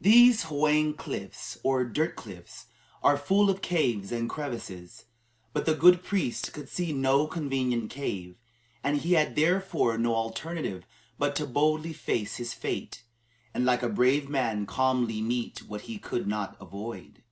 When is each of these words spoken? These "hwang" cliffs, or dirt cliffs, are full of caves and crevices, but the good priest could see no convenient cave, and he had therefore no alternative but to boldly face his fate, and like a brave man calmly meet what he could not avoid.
These 0.00 0.46
"hwang" 0.46 0.94
cliffs, 0.94 1.56
or 1.62 1.84
dirt 1.84 2.16
cliffs, 2.16 2.66
are 3.04 3.16
full 3.16 3.48
of 3.48 3.62
caves 3.62 4.10
and 4.10 4.28
crevices, 4.28 5.04
but 5.52 5.64
the 5.64 5.74
good 5.76 6.02
priest 6.02 6.52
could 6.52 6.68
see 6.68 6.92
no 6.92 7.28
convenient 7.28 7.88
cave, 7.88 8.34
and 8.82 8.98
he 8.98 9.12
had 9.12 9.36
therefore 9.36 9.96
no 9.96 10.16
alternative 10.16 10.88
but 11.20 11.36
to 11.36 11.46
boldly 11.46 11.92
face 11.92 12.38
his 12.38 12.52
fate, 12.52 13.04
and 13.54 13.64
like 13.64 13.84
a 13.84 13.88
brave 13.88 14.28
man 14.28 14.66
calmly 14.66 15.22
meet 15.22 15.60
what 15.68 15.82
he 15.82 15.98
could 15.98 16.26
not 16.26 16.56
avoid. 16.60 17.22